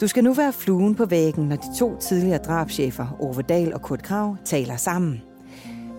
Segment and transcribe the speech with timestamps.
[0.00, 3.82] Du skal nu være fluen på væggen, når de to tidligere drabschefer, Ove Dahl og
[3.82, 5.22] Kurt Krav, taler sammen.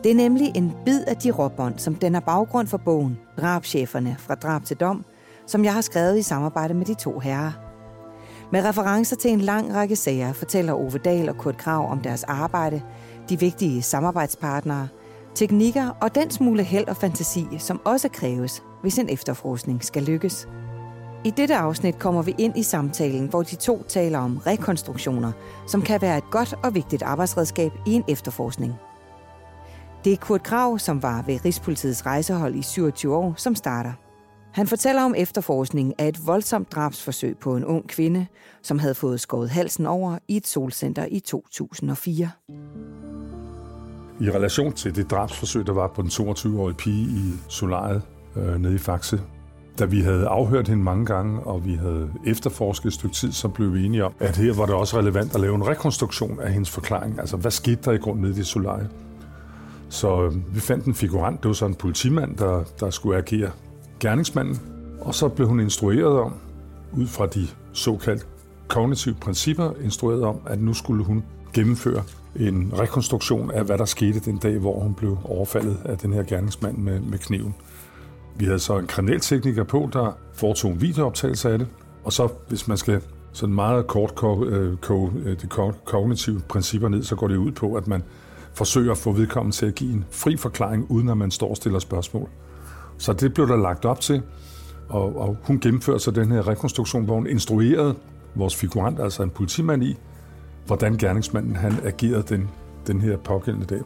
[0.03, 4.15] Det er nemlig en bid af de råbånd, som den er baggrund for bogen Drabscheferne
[4.19, 5.05] fra drab til dom,
[5.47, 7.51] som jeg har skrevet i samarbejde med de to herrer.
[8.51, 12.23] Med referencer til en lang række sager fortæller Ove Dahl og Kurt Krav om deres
[12.23, 12.81] arbejde,
[13.29, 14.87] de vigtige samarbejdspartnere,
[15.35, 20.47] teknikker og den smule held og fantasi, som også kræves, hvis en efterforskning skal lykkes.
[21.25, 25.31] I dette afsnit kommer vi ind i samtalen, hvor de to taler om rekonstruktioner,
[25.67, 28.73] som kan være et godt og vigtigt arbejdsredskab i en efterforskning.
[30.03, 33.93] Det er Kurt Grav, som var ved Rigspolitiets rejsehold i 27 år, som starter.
[34.53, 38.27] Han fortæller om efterforskningen af et voldsomt drabsforsøg på en ung kvinde,
[38.61, 42.31] som havde fået skåret halsen over i et solcenter i 2004.
[44.21, 48.01] I relation til det drabsforsøg, der var på den 22-årige pige i Solaret
[48.35, 49.21] øh, nede i Faxe,
[49.79, 53.47] da vi havde afhørt hende mange gange, og vi havde efterforsket et stykke tid, så
[53.47, 56.53] blev vi enige om, at her var det også relevant at lave en rekonstruktion af
[56.53, 57.19] hendes forklaring.
[57.19, 58.89] Altså, hvad skete der i grund nede i Solariet?
[59.89, 63.51] Så øh, vi fandt en figurant, det var så en politimand, der, der skulle agere
[63.99, 64.59] gerningsmanden.
[65.01, 66.33] Og så blev hun instrueret om,
[66.93, 68.25] ud fra de såkaldte
[68.67, 72.03] kognitive principper, instrueret om, at nu skulle hun gennemføre
[72.35, 76.23] en rekonstruktion af, hvad der skete den dag, hvor hun blev overfaldet af den her
[76.23, 77.55] gerningsmand med, med kniven.
[78.39, 81.67] Vi havde så en kriminaltekniker på, der foretog en videooptagelse af det.
[82.03, 83.01] Og så, hvis man skal
[83.31, 84.13] sådan meget kort
[84.47, 85.47] øh, koge øh, de
[85.85, 88.03] kognitive principper ned, så går det ud på, at man
[88.53, 91.57] forsøger at få vedkommende til at give en fri forklaring, uden at man står og
[91.57, 92.29] stiller spørgsmål.
[92.97, 94.21] Så det blev der lagt op til,
[94.89, 97.95] og, og hun gennemførte så den her rekonstruktion, hvor hun instruerede
[98.35, 99.97] vores figurant, altså en politimand i,
[100.65, 102.49] hvordan gerningsmanden han agerede den,
[102.87, 103.81] den her pågældende dag.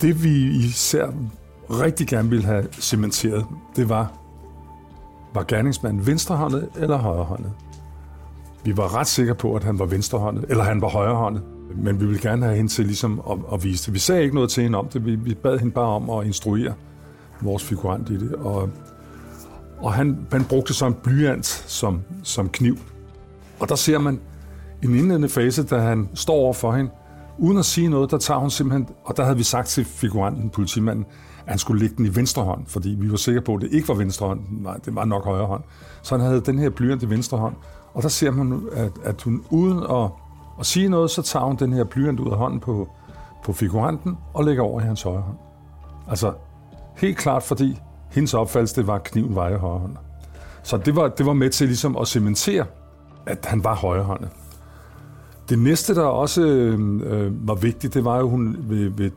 [0.00, 1.12] Det vi især
[1.70, 4.12] rigtig gerne ville have cementeret, det var,
[5.34, 7.52] var gerningsmanden venstrehåndet eller højrehåndet?
[8.64, 11.42] Vi var ret sikre på, at han var venstrehåndet, eller han var højrehåndet.
[11.76, 13.94] Men vi ville gerne have hende til ligesom at, at vise det.
[13.94, 15.06] Vi sagde ikke noget til hende om det.
[15.06, 16.74] Vi, vi bad hende bare om at instruere
[17.40, 18.32] vores figurant i det.
[18.32, 18.70] Og,
[19.78, 22.78] og han, han brugte så en blyant som, som kniv.
[23.60, 24.20] Og der ser man
[24.82, 26.90] en indledende fase, da han står over for hende,
[27.38, 30.50] uden at sige noget, der tager hun simpelthen, og der havde vi sagt til figuranten,
[30.50, 31.04] politimanden,
[31.46, 33.88] han skulle lægge den i venstre hånd, fordi vi var sikre på, at det ikke
[33.88, 35.62] var venstre hånd, nej, det var nok højre hånd.
[36.02, 37.54] Så han havde den her blyant i venstre hånd,
[37.94, 40.10] og der ser man, at, at hun uden at,
[40.60, 42.88] at sige noget, så tager hun den her blyant ud af hånden på,
[43.44, 45.36] på figuranten og lægger over i hans højre hånd.
[46.08, 46.32] Altså,
[46.96, 49.96] helt klart fordi hendes opfattelse, det var, at kniven var i højre hånd.
[50.62, 52.64] Så det var, det var med til ligesom at cementere,
[53.26, 54.28] at han var højrehåndet.
[55.48, 59.10] Det næste, der også øh, øh var vigtigt, det var jo, hun ved, ved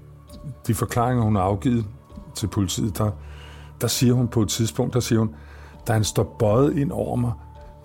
[0.68, 1.86] de forklaringer, hun har afgivet
[2.38, 3.12] til politiet, der,
[3.82, 5.36] der siger hun på et tidspunkt, der siger hun,
[5.88, 7.32] da han står bøjet ind over mig,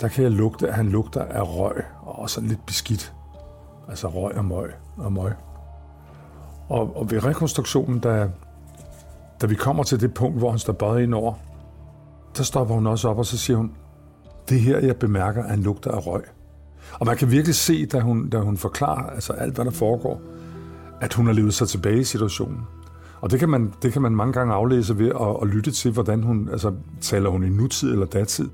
[0.01, 3.13] der kan jeg lugte, at han lugter af røg, og sådan lidt beskidt.
[3.89, 5.33] Altså røg og møg og møg.
[6.69, 8.29] Og, og ved rekonstruktionen, da,
[9.41, 11.35] da vi kommer til det punkt, hvor han står bøjet ind over,
[12.37, 13.73] der stopper hun også op, og så siger hun,
[14.49, 16.23] det her, jeg bemærker, at han lugter af røg.
[17.01, 20.21] Og man kan virkelig se, da hun, da hun forklarer altså alt, hvad der foregår,
[21.01, 22.61] at hun har levet sig tilbage i situationen.
[23.23, 25.93] Og det kan man, det kan man mange gange aflæse ved at, at lytte til,
[25.93, 28.49] hvordan hun, altså taler hun i nutid eller datid.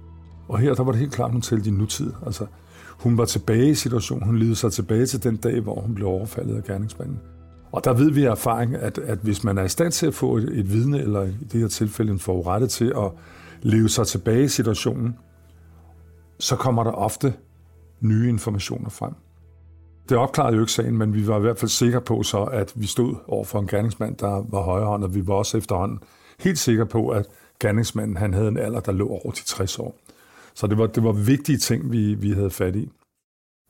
[0.48, 2.12] Og her, der var det helt klart, hun talte i nutid.
[2.26, 2.46] Altså,
[2.88, 4.26] hun var tilbage i situationen.
[4.26, 7.20] Hun levede sig tilbage til den dag, hvor hun blev overfaldet af gerningsmanden.
[7.72, 10.14] Og der ved vi af erfaring, at, at hvis man er i stand til at
[10.14, 13.10] få et, et vidne, eller i det her tilfælde en forurettet til at
[13.62, 15.16] leve sig tilbage i situationen,
[16.38, 17.34] så kommer der ofte
[18.00, 19.12] nye informationer frem.
[20.08, 22.72] Det opklarede jo ikke sagen, men vi var i hvert fald sikre på så, at
[22.74, 26.00] vi stod over for en gerningsmand, der var højrehånd, og vi var også efterhånden
[26.40, 27.26] helt sikre på, at
[27.60, 29.96] gerningsmanden han havde en alder, der lå over de 60 år.
[30.54, 32.88] Så det var, det var vigtige ting, vi, vi havde fat i.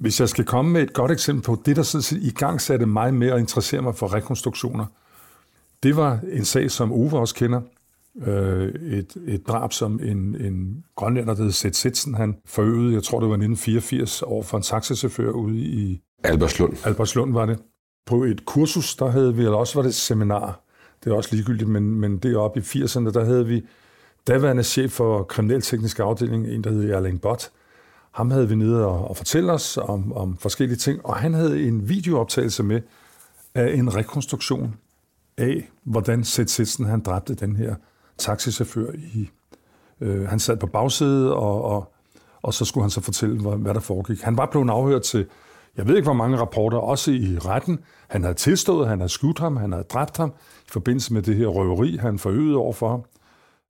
[0.00, 2.86] Hvis jeg skal komme med et godt eksempel på det, der sådan i gang satte
[2.86, 4.86] mig med at interessere mig for rekonstruktioner,
[5.82, 7.60] det var en sag, som Ove også kender,
[8.26, 13.02] øh, et, et drab, som en, en grønlænder, der hed Seth Sitsen, han forøvede, jeg
[13.02, 16.02] tror det var 1984, over for en taxachauffør ude i...
[16.24, 16.76] Albertslund.
[16.84, 17.58] Albertslund var det.
[18.06, 20.60] På et kursus, der havde vi, eller også var det et seminar,
[21.04, 23.66] det er også ligegyldigt, men, men deroppe i 80'erne, der havde vi
[24.26, 27.50] daværende chef for kriminalteknisk afdeling, en der hed Erling Bott.
[28.10, 31.62] Ham havde vi nede og, og fortælle os om, om forskellige ting, og han havde
[31.62, 32.80] en videooptagelse med
[33.54, 34.76] af en rekonstruktion
[35.36, 37.74] af, hvordan Seth Sitsen han dræbte den her
[38.18, 39.30] taxichauffør i...
[40.00, 41.92] Øh, han sad på bagsædet, og, og,
[42.42, 44.20] og så skulle han så fortælle, hvad, hvad der foregik.
[44.20, 45.26] Han var blevet afhørt til,
[45.78, 47.78] jeg ved ikke hvor mange rapporter, også i retten.
[48.08, 50.32] Han havde tilstået, han havde skudt ham, han havde dræbt ham
[50.66, 53.04] i forbindelse med det her røveri, han forøgede over for ham.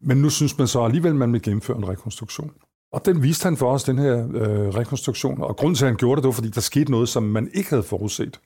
[0.01, 2.51] Men nu synes man så alligevel, man vil gennemføre en rekonstruktion.
[2.93, 5.43] Og den viste han for os, den her øh, rekonstruktion.
[5.43, 7.51] Og grunden til, at han gjorde det, det var, fordi der skete noget, som man
[7.55, 8.41] ikke havde forudset.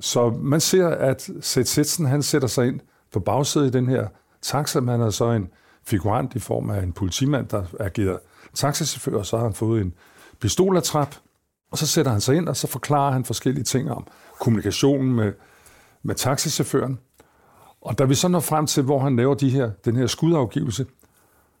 [0.00, 2.80] Så man ser, at Seth Sitsen, han sætter sig ind
[3.12, 4.06] på bagsædet i den her
[4.42, 4.80] taxa.
[4.80, 5.48] Man er så en
[5.86, 8.18] figurant i form af en politimand, der agerer
[8.54, 9.92] taxachauffør, og så har han fået en
[10.40, 11.14] pistolatrap,
[11.70, 14.06] og så sætter han sig ind, og så forklarer han forskellige ting om
[14.40, 15.32] kommunikationen med,
[16.02, 16.98] med taxichaufføren.
[17.80, 20.86] Og da vi så når frem til, hvor han laver de her, den her skudafgivelse,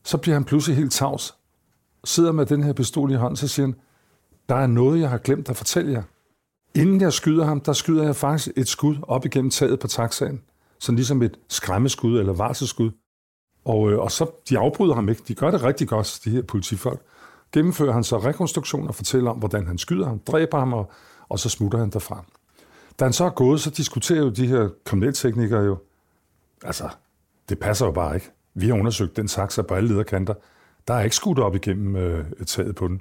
[0.04, 1.34] så bliver han pludselig helt tavs,
[2.04, 3.74] sidder med den her pistol i hånden, så siger han,
[4.48, 6.02] der er noget, jeg har glemt at fortælle jer.
[6.74, 10.42] Inden jeg skyder ham, der skyder jeg faktisk et skud op igennem taget på taxaen.
[10.78, 12.90] Sådan ligesom et skræmmeskud eller varselskud.
[13.64, 15.22] Og, øh, og så, de afbryder ham ikke.
[15.28, 17.00] De gør det rigtig godt, de her politifolk.
[17.52, 20.92] Gennemfører han så rekonstruktion og fortæller om, hvordan han skyder ham, dræber ham, og,
[21.28, 22.24] og så smutter han derfra.
[23.00, 25.78] Da han så er gået, så diskuterer jo de her kriminalteknikere jo,
[26.64, 26.88] altså,
[27.48, 28.30] det passer jo bare ikke.
[28.54, 30.34] Vi har undersøgt den taxa på alle lederkanter.
[30.88, 33.00] Der er ikke skudt op igennem øh, taget på den.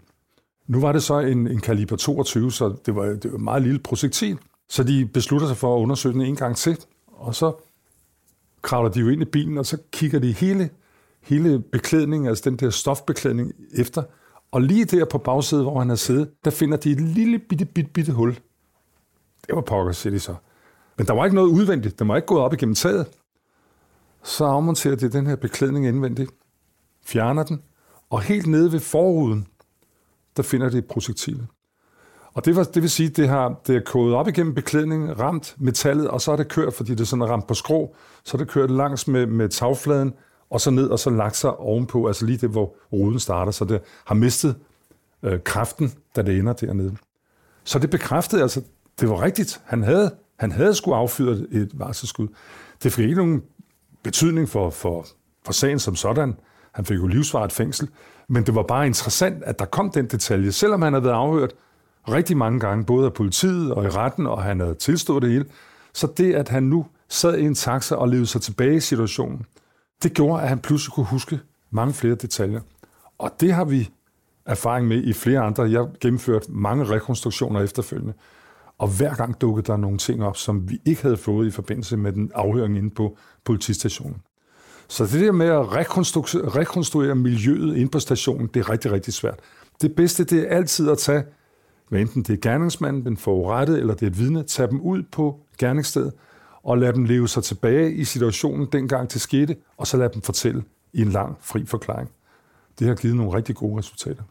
[0.67, 3.61] Nu var det så en, en kaliber 22, så det var, det var et meget
[3.61, 4.37] lille projektil.
[4.69, 7.53] Så de beslutter sig for at undersøge den en gang til, og så
[8.61, 10.69] kravler de jo ind i bilen, og så kigger de hele,
[11.21, 14.03] hele beklædningen, altså den der stofbeklædning efter,
[14.51, 17.65] og lige der på bagsædet, hvor han har siddet, der finder de et lille bitte,
[17.65, 18.33] bitte, bitte hul.
[19.47, 20.35] Det var pokker, siger de så.
[20.97, 21.99] Men der var ikke noget udvendigt.
[21.99, 23.07] Den var ikke gået op igennem taget.
[24.23, 26.31] Så afmonterer de den her beklædning indvendigt,
[27.05, 27.61] fjerner den,
[28.09, 29.47] og helt nede ved forruden,
[30.37, 31.47] der finder de et projektil.
[32.33, 35.19] Og det, var, det vil sige, at det har, det er kodet op igennem beklædningen,
[35.19, 38.39] ramt metallet, og så er det kørt, fordi det er ramt på skrå, så er
[38.39, 40.13] det kørt langs med, med tagfladen,
[40.49, 43.65] og så ned, og så lagt sig ovenpå, altså lige det, hvor ruden starter, så
[43.65, 44.55] det har mistet
[45.23, 46.95] øh, kraften, da det ender dernede.
[47.63, 48.61] Så det bekræftede altså,
[48.99, 49.61] det var rigtigt.
[49.65, 52.27] Han havde, han havde skulle affyre et varselsskud.
[52.83, 53.43] Det fik ikke nogen
[54.03, 55.05] betydning for, for,
[55.45, 56.37] for sagen som sådan.
[56.71, 57.89] Han fik jo livsvaret fængsel.
[58.27, 60.51] Men det var bare interessant, at der kom den detalje.
[60.51, 61.53] Selvom han havde været afhørt
[62.09, 65.45] rigtig mange gange, både af politiet og i retten, og han havde tilstået det hele,
[65.93, 69.45] så det, at han nu sad i en taxa og levede sig tilbage i situationen,
[70.03, 71.39] det gjorde, at han pludselig kunne huske
[71.71, 72.61] mange flere detaljer.
[73.17, 73.89] Og det har vi
[74.45, 75.63] erfaring med i flere andre.
[75.63, 78.13] Jeg har gennemført mange rekonstruktioner efterfølgende.
[78.77, 81.97] Og hver gang dukkede der nogle ting op, som vi ikke havde fået i forbindelse
[81.97, 84.17] med den afhøring inde på politistationen.
[84.87, 89.13] Så det der med at rekonstruere, rekonstruere miljøet inde på stationen, det er rigtig, rigtig
[89.13, 89.39] svært.
[89.81, 91.23] Det bedste, det er altid at tage,
[91.89, 95.03] hvad enten det er gerningsmanden, den forurettede, eller det er et vidne, tage dem ud
[95.11, 96.13] på gerningsstedet,
[96.63, 100.21] og lade dem leve sig tilbage i situationen dengang til skete, og så lade dem
[100.21, 100.63] fortælle
[100.93, 102.09] i en lang, fri forklaring.
[102.79, 104.23] Det har givet nogle rigtig gode resultater.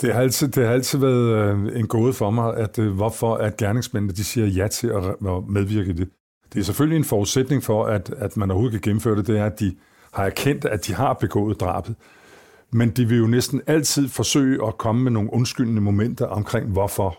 [0.00, 3.34] Det har altid, det har altid været øh, en gåde for mig, at øh, hvorfor
[3.34, 5.04] at gerningsmændene de siger ja til at
[5.48, 6.08] medvirke i det.
[6.52, 9.46] Det er selvfølgelig en forudsætning for, at, at man overhovedet kan gennemføre det, det er,
[9.46, 9.76] at de
[10.12, 11.94] har erkendt, at de har begået drabet.
[12.70, 17.18] Men de vil jo næsten altid forsøge at komme med nogle undskyldende momenter omkring, hvorfor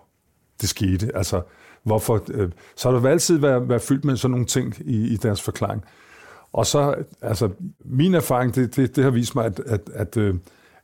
[0.61, 1.15] det skete.
[1.15, 1.41] Altså,
[1.87, 5.15] hvorfor, øh, så har der altid været, været fyldt med sådan nogle ting i, i
[5.15, 5.83] deres forklaring.
[6.53, 7.49] Og så, altså,
[7.85, 10.35] min erfaring, det, det, det har vist mig, at, at, at, øh,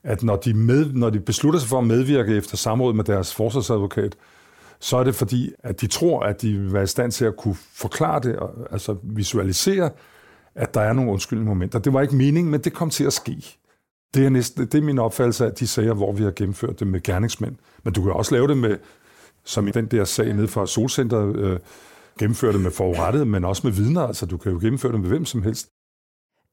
[0.03, 3.35] at når, de med, når de beslutter sig for at medvirke efter samråd med deres
[3.35, 4.15] forsvarsadvokat,
[4.79, 7.37] så er det fordi, at de tror, at de vil være i stand til at
[7.37, 8.39] kunne forklare det,
[8.71, 9.89] altså visualisere,
[10.55, 11.79] at der er nogle undskyldende momenter.
[11.79, 13.57] Det var ikke meningen, men det kom til at ske.
[14.13, 16.87] Det er, næsten, det er min opfattelse af de sager, hvor vi har gennemført det
[16.87, 17.55] med gerningsmænd.
[17.83, 18.77] Men du kan også lave det med,
[19.45, 21.59] som i den der sag nede fra Solcenteret, øh,
[22.19, 24.01] gennemføre det med forurettet, men også med vidner.
[24.01, 25.67] Altså, du kan jo gennemføre det med hvem som helst.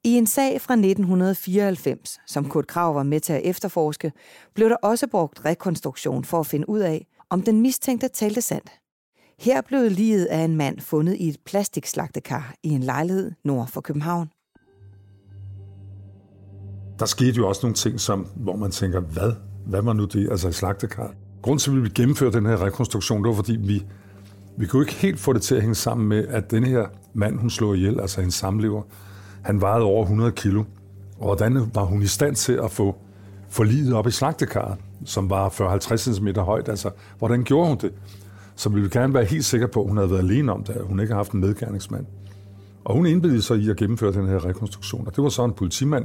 [0.05, 4.13] I en sag fra 1994, som Kurt Krav var med til at efterforske,
[4.55, 8.71] blev der også brugt rekonstruktion for at finde ud af, om den mistænkte talte sandt.
[9.39, 13.81] Her blev livet af en mand fundet i et plastikslagtekar i en lejlighed nord for
[13.81, 14.29] København.
[16.99, 19.33] Der skete jo også nogle ting, som, hvor man tænker, hvad?
[19.67, 21.15] Hvad var nu det, altså i slagtekar?
[21.43, 23.83] Grunden til, at vi gennemføre den her rekonstruktion, det var, fordi vi,
[24.57, 27.39] vi kunne ikke helt få det til at hænge sammen med, at den her mand,
[27.39, 28.83] hun slog ihjel, altså en samlever,
[29.43, 30.65] han vejede over 100 kilo.
[31.19, 32.97] Og hvordan var hun i stand til at få,
[33.49, 36.69] få livet op i slagtekarret, som var 40-50 cm højt?
[36.69, 37.93] Altså, hvordan gjorde hun det?
[38.57, 40.85] Så vi gerne være helt sikre på, at hun havde været alene om det, at
[40.85, 42.07] hun ikke har haft en medgerningsmand.
[42.85, 45.07] Og hun indbedte sig i at gennemføre den her rekonstruktion.
[45.07, 46.05] Og det var så en politimand,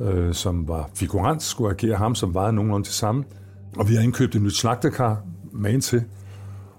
[0.00, 3.24] øh, som var figurant, skulle agere ham, som vejede nogenlunde til samme.
[3.76, 5.22] Og vi har indkøbt et nyt slagtekar
[5.52, 6.04] med til.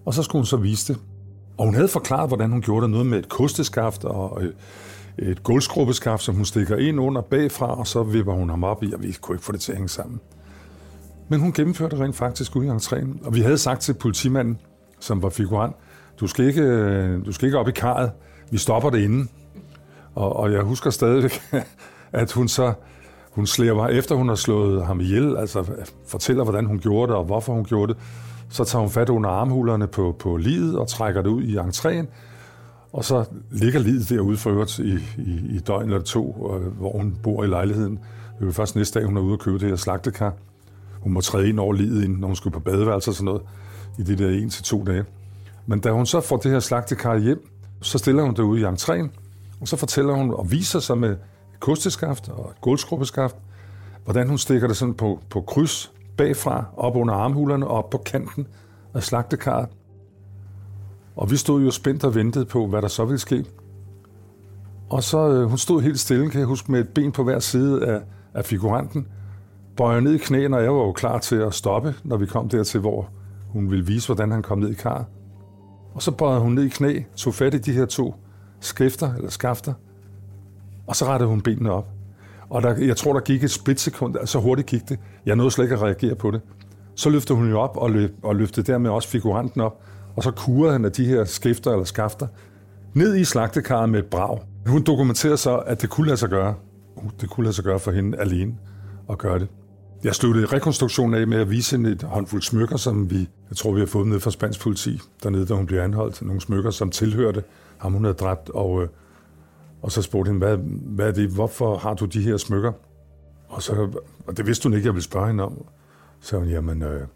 [0.05, 1.01] Og så skulle hun så vise det.
[1.57, 2.89] Og hun havde forklaret, hvordan hun gjorde det.
[2.89, 4.41] Noget med et kosteskaft og
[5.17, 8.93] et gulvskrubbeskaft, som hun stikker ind under bagfra, og så vipper hun ham op i,
[8.93, 10.19] og vi kunne ikke få det til at hænge sammen.
[11.29, 14.59] Men hun gennemførte rent faktisk ude i entréen, og vi havde sagt til politimanden,
[14.99, 15.75] som var figurant,
[16.19, 18.11] du skal ikke, øh, du skal ikke op i karret,
[18.51, 19.29] vi stopper det inden.
[20.15, 21.31] Og, og jeg husker stadig,
[22.11, 22.73] at hun så
[23.31, 27.17] hun slæber efter, hun har slået ham ihjel, altså øh, fortæller, hvordan hun gjorde det,
[27.17, 28.01] og hvorfor hun gjorde det.
[28.49, 32.05] Så tager hun fat under armhulerne på, på livet og trækker det ud i entréen.
[32.93, 36.97] Og så ligger livet derude for øvrigt i, i, i døgn eller to, øh, hvor
[36.97, 37.99] hun bor i lejligheden.
[38.39, 40.33] Det er først næste dag, hun er ude og købe det her slagtekar.
[40.99, 43.41] Hun må træde ind over livet, når hun skulle på badeværelse og sådan noget,
[43.99, 45.05] i de der en til to dage.
[45.65, 47.47] Men da hun så får det her slagtekar hjem,
[47.81, 49.09] så stiller hun det ude i entréen,
[49.61, 51.15] og så fortæller hun og viser sig med
[51.61, 53.35] kosteskaft og et guldskrubbeskaft,
[54.03, 57.97] hvordan hun stikker det sådan på, på kryds bagfra, op under armhulerne og op på
[57.97, 58.47] kanten
[58.93, 59.69] af slagtekarret.
[61.15, 63.45] Og vi stod jo spændt og ventede på, hvad der så ville ske.
[64.89, 67.39] Og så øh, hun stod helt stille, kan jeg huske, med et ben på hver
[67.39, 68.01] side af,
[68.33, 69.07] af figuranten,
[69.77, 72.49] bøjer ned i knæene, og jeg var jo klar til at stoppe, når vi kom
[72.49, 73.09] dertil, hvor
[73.49, 75.05] hun ville vise, hvordan han kom ned i karret.
[75.93, 78.15] Og så bøjede hun ned i knæ, tog fat i de her to
[78.59, 79.73] skrifter eller skafter,
[80.87, 81.87] og så rettede hun benene op.
[82.49, 84.99] Og der, jeg tror, der gik et splitsekund, så hurtigt gik det.
[85.25, 86.41] Jeg nåede slet ikke at reagere på det.
[86.95, 89.81] Så løftede hun jo op og, løb, og løftede dermed også figuranten op,
[90.15, 92.27] og så kurede han af de her skrifter eller skafter
[92.93, 94.39] ned i slagtekarret med et brag.
[94.67, 96.55] Hun dokumenterer så, at det kunne lade sig gøre.
[96.95, 98.55] Uh, det kunne lade sig gøre for hende alene
[99.09, 99.47] at gøre det.
[100.03, 103.71] Jeg sluttede rekonstruktionen af med at vise hende et håndfuld smykker, som vi, jeg tror,
[103.71, 106.21] vi har fået ned fra spansk politi, dernede, da hun blev anholdt.
[106.21, 107.43] Nogle smykker, som tilhørte
[107.77, 108.49] ham, hun havde dræbt.
[108.49, 108.89] Og, øh,
[109.81, 110.57] og så spurgte hende, hvad,
[110.95, 111.29] hvad er det?
[111.29, 112.71] Hvorfor har du de her smykker?
[113.47, 115.65] Og, så, og det vidste hun ikke, jeg ville spørge hende om.
[116.19, 117.07] Så sagde hun, jamen, øh,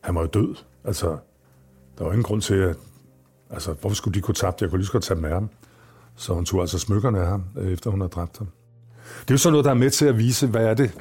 [0.00, 0.54] han var jo død.
[0.84, 1.16] Altså,
[1.98, 2.76] der var ingen grund til, at...
[3.50, 4.62] Altså, hvorfor skulle de gå tabt?
[4.62, 5.50] Jeg kunne lige så godt tage dem med ham.
[6.16, 8.48] Så hun tog altså smykkerne af ham, øh, efter hun havde dræbt ham.
[9.20, 10.98] Det er jo sådan noget, der er med til at vise, hvad er det,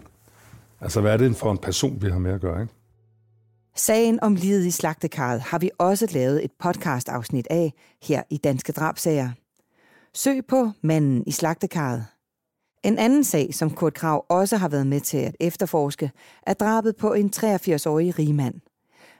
[0.81, 2.73] altså hvad er det for en person, vi har med at gøre, ikke?
[3.75, 8.71] Sagen om livet i slagtekarret har vi også lavet et podcast-afsnit af her i Danske
[8.71, 9.29] Drabsager.
[10.13, 12.05] Søg på Manden i slagtekarret.
[12.83, 16.11] En anden sag, som Kurt Krav også har været med til at efterforske,
[16.47, 18.55] er drabet på en 83-årig rigmand.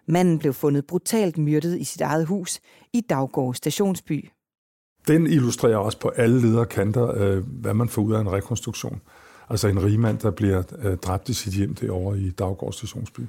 [0.08, 2.60] Manden blev fundet brutalt myrdet i sit eget hus
[2.94, 4.29] i Daggård Stationsby.
[5.08, 9.01] Den illustrerer også på alle ledere kanter, øh, hvad man får ud af en rekonstruktion.
[9.50, 13.22] Altså en rigmand, der bliver øh, dræbt i sit hjem derovre i Daggård Stationsby,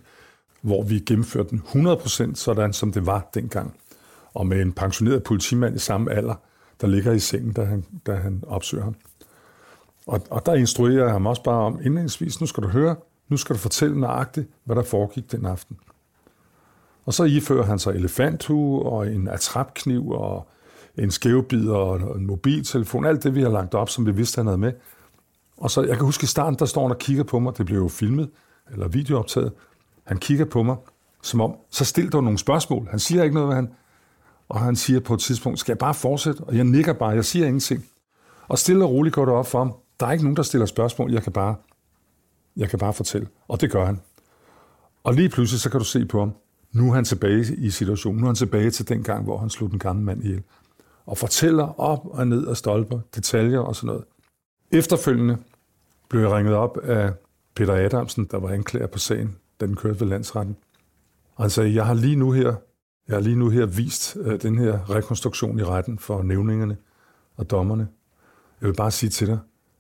[0.61, 3.75] hvor vi gennemførte den 100% sådan, som det var dengang.
[4.35, 6.35] Og med en pensioneret politimand i samme alder,
[6.81, 8.95] der ligger i sengen, da han, da han opsøger ham.
[10.07, 12.97] Og, og der instruerer jeg ham også bare om, indlændingsvis, nu skal du høre,
[13.29, 15.77] nu skal du fortælle nøjagtigt, hvad der foregik den aften.
[17.07, 20.49] Og så ifører han sig elefanthue og en atrapkniv og
[20.97, 24.47] en skævebid og en mobiltelefon, alt det, vi har lagt op, som vi vidste, han
[24.47, 24.73] havde med.
[25.57, 27.67] Og så, jeg kan huske i starten, der står han og kigger på mig, det
[27.67, 28.31] blev jo filmet,
[28.73, 29.53] eller videooptaget.
[30.05, 30.77] Han kigger på mig,
[31.23, 32.89] som om, så stiller du nogle spørgsmål.
[32.91, 33.71] Han siger ikke noget, hvad han,
[34.49, 36.41] og han siger på et tidspunkt, skal jeg bare fortsætte?
[36.41, 37.85] Og jeg nikker bare, jeg siger ingenting.
[38.49, 39.73] Og stille og roligt går det op for ham.
[40.01, 41.55] Der er ikke nogen, der stiller spørgsmål, jeg kan bare,
[42.57, 43.29] jeg kan bare fortælle.
[43.49, 44.01] Og det gør han.
[45.05, 46.33] Og lige pludselig, så kan du se på ham,
[46.73, 48.21] nu er han tilbage i situationen.
[48.21, 50.43] Nu er han tilbage til den gang, hvor han slog den gamle mand ihjel.
[51.07, 54.05] Og fortæller op og ned og stolper, detaljer og sådan noget.
[54.71, 55.39] Efterfølgende
[56.09, 57.13] blev jeg ringet op af
[57.55, 60.57] Peter Adamsen, der var anklager på sagen, da den kørte ved landsretten.
[61.35, 62.55] Og han sagde, jeg har lige nu her,
[63.09, 66.77] jeg har lige nu her vist uh, den her rekonstruktion i retten for nævningerne
[67.37, 67.89] og dommerne.
[68.61, 69.39] Jeg vil bare sige til dig,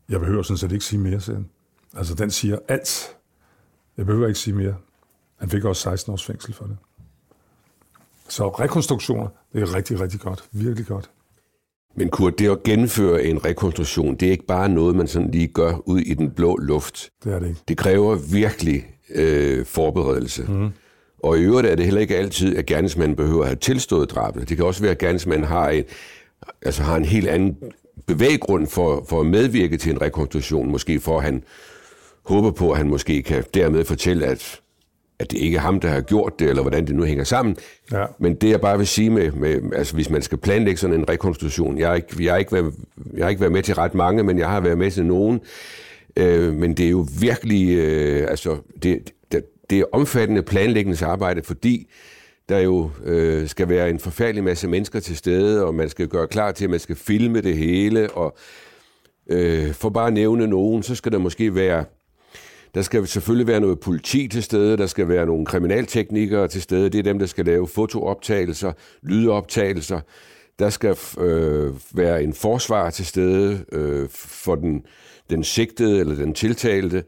[0.08, 1.48] jeg behøver sådan set ikke sige mere, siger han.
[1.96, 3.16] Altså, den siger alt.
[3.96, 4.74] Jeg behøver ikke sige mere.
[5.36, 6.76] Han fik også 16 års fængsel for det.
[8.28, 10.44] Så rekonstruktioner, det er rigtig, rigtig godt.
[10.52, 11.10] Virkelig godt.
[11.96, 15.46] Men Kurt, det at gennemføre en rekonstruktion, det er ikke bare noget, man sådan lige
[15.46, 17.10] gør ud i den blå luft.
[17.24, 17.60] Det er det ikke.
[17.68, 20.42] Det kræver virkelig øh, forberedelse.
[20.42, 20.70] Mm.
[21.22, 24.48] Og i øvrigt er det heller ikke altid, at gerningsmanden behøver at have tilstået drabet.
[24.48, 25.84] Det kan også være, at gerningsmanden har en,
[26.62, 27.56] altså har en helt anden
[28.06, 30.70] bevæggrund for, for at medvirke til en rekonstruktion.
[30.70, 31.42] Måske for, at han
[32.22, 34.60] håber på, at han måske kan dermed fortælle, at
[35.18, 37.56] at det ikke er ham, der har gjort det, eller hvordan det nu hænger sammen.
[37.92, 38.04] Ja.
[38.18, 41.08] Men det jeg bare vil sige med, med, altså hvis man skal planlægge sådan en
[41.08, 42.74] rekonstruktion, jeg har, ikke, jeg, har ikke været,
[43.16, 45.40] jeg har ikke været med til ret mange, men jeg har været med til nogen,
[46.16, 49.12] øh, men det er jo virkelig, øh, altså det,
[49.70, 51.90] det, er omfattende planlægningsarbejde, fordi
[52.48, 56.28] der jo øh, skal være en forfærdelig masse mennesker til stede, og man skal gøre
[56.28, 58.36] klar til, at man skal filme det hele, og
[59.30, 61.84] øh, for bare at nævne nogen, så skal der måske være
[62.74, 66.90] der skal selvfølgelig være noget politi til stede, der skal være nogle kriminalteknikere til stede.
[66.90, 68.72] Det er dem, der skal lave fotooptagelser,
[69.02, 70.00] lydoptagelser.
[70.58, 74.82] Der skal øh, være en forsvar til stede øh, for den,
[75.30, 77.04] den sigtede eller den tiltalte.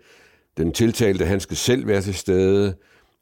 [0.56, 2.74] Den tiltalte, han skal selv være til stede.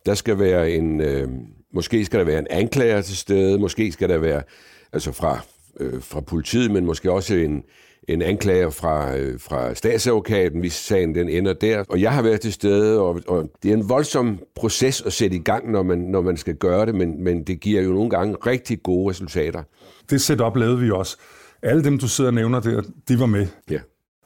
[0.07, 1.29] Der skal være en, øh,
[1.75, 4.43] måske skal der være en anklager til stede, måske skal der være,
[4.93, 5.41] altså fra
[5.81, 7.63] øh, fra politiet, men måske også en,
[8.09, 11.85] en anklager fra, øh, fra statsadvokaten, hvis sagen den ender der.
[11.89, 15.37] Og jeg har været til stede, og, og det er en voldsom proces at sætte
[15.37, 18.11] i gang, når man, når man skal gøre det, men, men det giver jo nogle
[18.11, 19.63] gange rigtig gode resultater.
[20.11, 21.17] Det setup lavede vi også.
[21.63, 23.47] Alle dem, du sidder og nævner der, de var med.
[23.71, 23.81] Ja.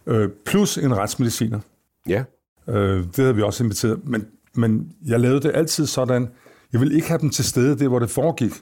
[0.06, 1.60] Øh, plus en retsmediciner.
[2.08, 2.24] Ja.
[2.68, 4.00] Øh, det havde vi også inviteret.
[4.04, 6.28] Men, men jeg lavede det altid sådan,
[6.72, 8.52] jeg ville ikke have dem til stede der, hvor det foregik.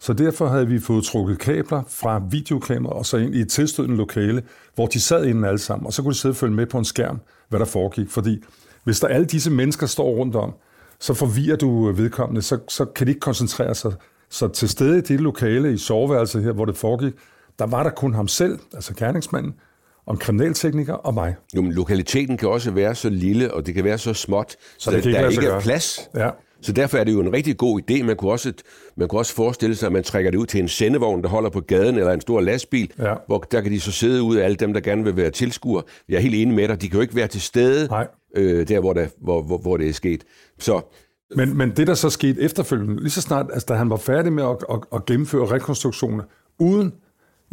[0.00, 3.96] Så derfor havde vi fået trukket kabler fra videokamera og så ind i et tilstødende
[3.96, 4.42] lokale,
[4.74, 6.78] hvor de sad inden alle sammen, og så kunne de sidde og følge med på
[6.78, 8.10] en skærm, hvad der foregik.
[8.10, 8.44] Fordi
[8.84, 10.54] hvis der alle disse mennesker står rundt om,
[11.00, 13.92] så forvirrer du vedkommende, så, så kan de ikke koncentrere sig.
[14.30, 17.14] Så til stede i det lokale i soveværelset her, hvor det foregik,
[17.58, 19.54] der var der kun ham selv, altså gerningsmanden,
[20.06, 21.34] om kriminaltekniker og mig.
[21.56, 24.56] Jo, men lokaliteten kan også være så lille, og det kan være så småt, så,
[24.78, 26.10] Så det der, ikke der ikke er plads.
[26.14, 26.30] Ja.
[26.60, 28.02] Så derfor er det jo en rigtig god idé.
[28.02, 28.52] Man kunne, også,
[28.96, 31.50] man kunne også forestille sig, at man trækker det ud til en sendevogn, der holder
[31.50, 33.14] på gaden, eller en stor lastbil, Ja.
[33.26, 35.82] hvor der kan de så sidde ud af alle dem, der gerne vil være tilskuere.
[36.08, 36.82] Jeg er helt enig med dig.
[36.82, 38.06] De kan jo ikke være til stede Nej.
[38.36, 40.24] øh, der, hvor, der hvor, hvor, hvor det er sket.
[40.58, 40.80] Så
[41.36, 44.32] Men, men det, der så skete efterfølgende, lige så snart, altså, da han var færdig
[44.32, 46.24] med at, at, at gennemføre rekonstruktioner,
[46.58, 46.92] uden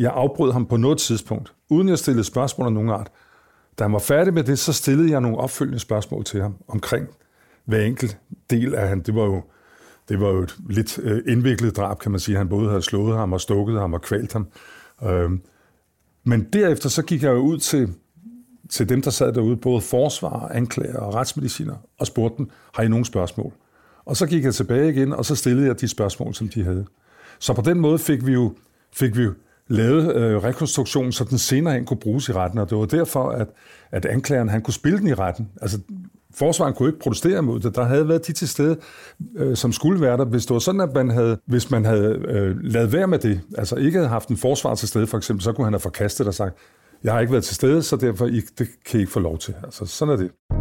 [0.01, 3.11] jeg afbrød ham på noget tidspunkt, uden jeg stillede spørgsmål af nogen art,
[3.79, 7.07] da han var færdig med det, så stillede jeg nogle opfølgende spørgsmål til ham omkring
[7.65, 8.17] hver enkelt
[8.49, 8.99] del af han.
[8.99, 9.43] Det var jo,
[10.09, 12.37] det var jo et lidt øh, indviklet drab, kan man sige.
[12.37, 14.47] Han både havde slået ham og stukket ham og kvalt ham.
[15.03, 15.41] Øhm,
[16.23, 17.93] men derefter så gik jeg jo ud til,
[18.69, 22.87] til dem, der sad derude, både forsvar, anklager og retsmediciner, og spurgte dem, har I
[22.87, 23.53] nogle spørgsmål?
[24.05, 26.85] Og så gik jeg tilbage igen, og så stillede jeg de spørgsmål, som de havde.
[27.39, 28.53] Så på den måde fik vi jo,
[28.93, 29.33] fik vi jo
[29.71, 33.29] lavet øh, rekonstruktionen, så den senere hen kunne bruges i retten, og det var derfor,
[33.29, 33.47] at,
[33.91, 35.49] at anklageren han kunne spille den i retten.
[35.61, 35.79] Altså,
[36.33, 37.75] forsvaren kunne ikke protestere mod det.
[37.75, 38.77] Der havde været de til stede,
[39.35, 40.25] øh, som skulle være der.
[40.25, 43.41] Hvis det var sådan, at man havde, hvis man havde øh, lavet være med det,
[43.57, 46.27] altså ikke havde haft en forsvar til stede, for eksempel, så kunne han have forkastet
[46.27, 46.57] og sagt,
[47.03, 49.37] jeg har ikke været til stede, så derfor I, det kan I ikke få lov
[49.37, 49.53] til.
[49.63, 50.60] Altså, sådan er det.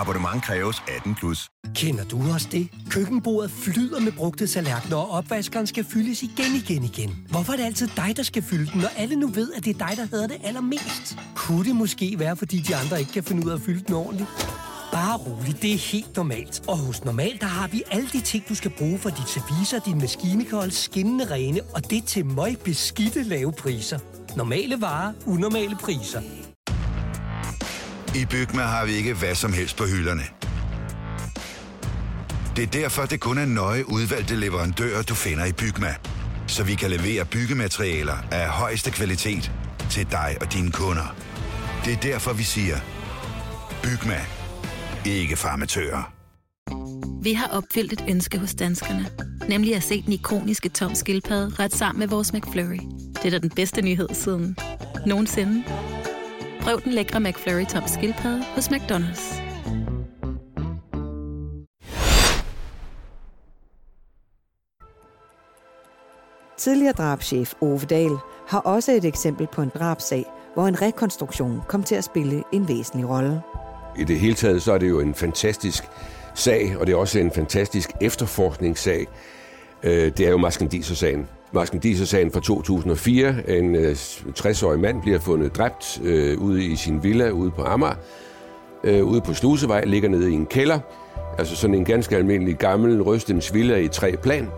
[0.00, 1.48] Abonnement kræves 18 plus.
[1.74, 2.68] Kender du også det?
[2.90, 7.26] Køkkenbordet flyder med brugte tallerkener, og opvaskeren skal fyldes igen, igen, igen.
[7.30, 9.74] Hvorfor er det altid dig, der skal fylde den, når alle nu ved, at det
[9.80, 11.18] er dig, der hedder det allermest?
[11.34, 13.94] Kunne det måske være, fordi de andre ikke kan finde ud af at fylde den
[13.94, 14.28] ordentligt?
[14.92, 16.62] Bare rolig, det er helt normalt.
[16.68, 19.76] Og hos Normal, der har vi alle de ting, du skal bruge for dit service
[19.76, 23.98] og din holde skinnende rene, og det til møg beskidte lave priser.
[24.36, 26.20] Normale varer, unormale priser.
[28.14, 30.22] I Bygma har vi ikke hvad som helst på hylderne.
[32.56, 35.94] Det er derfor, det kun er nøje udvalgte leverandører, du finder i Bygma.
[36.46, 39.52] Så vi kan levere byggematerialer af højeste kvalitet
[39.90, 41.16] til dig og dine kunder.
[41.84, 42.76] Det er derfor, vi siger,
[43.82, 44.20] Bygma.
[45.06, 46.12] Ikke farmatører.
[47.22, 49.06] Vi har opfyldt et ønske hos danskerne.
[49.48, 52.78] Nemlig at se den ikoniske tom skildpadde ret sammen med vores McFlurry.
[53.14, 54.56] Det er da den bedste nyhed siden
[55.06, 55.64] nogensinde.
[56.68, 59.42] Prøv den lækre McFlurry tom skildpadde hos McDonald's.
[66.58, 68.16] Tidligere drabschef Ove Dahl
[68.48, 72.68] har også et eksempel på en drabsag, hvor en rekonstruktion kom til at spille en
[72.68, 73.42] væsentlig rolle.
[73.98, 75.84] i det hele taget, så er det jo en fantastisk
[76.34, 79.06] sag, og det er også en fantastisk efterforskningssag.
[79.82, 81.28] Øh, Det er jo Maskendiser-sagen.
[81.52, 83.58] Maskendiser-sagen fra 2004.
[83.58, 83.96] En øh,
[84.38, 87.94] 60-årig mand bliver fundet dræbt øh, ude i sin villa ude på Amager.
[88.84, 90.78] Øh, ude på Slusevej, ligger nede i en kælder.
[91.38, 94.48] Altså sådan en ganske almindelig gammel røstens villa i tre plan.